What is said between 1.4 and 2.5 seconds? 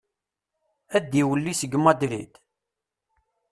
seg Madrid?